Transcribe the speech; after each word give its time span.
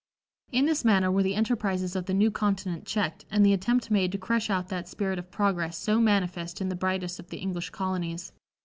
In 0.51 0.65
this 0.65 0.83
manner 0.83 1.11
were 1.11 1.21
the 1.21 1.35
enterprises 1.35 1.95
of 1.95 2.07
the 2.07 2.13
new 2.15 2.31
continent 2.31 2.85
checked 2.87 3.25
and 3.29 3.45
the 3.45 3.53
attempt 3.53 3.91
made 3.91 4.11
to 4.13 4.17
crush 4.17 4.49
out 4.49 4.69
that 4.69 4.87
spirit 4.87 5.19
of 5.19 5.29
progress 5.29 5.77
so 5.77 5.99
manifest 6.01 6.59
in 6.59 6.69
the 6.69 6.75
brightest 6.75 7.19
of 7.19 7.27
the 7.29 7.37
English 7.37 7.69
colonies. 7.69 8.31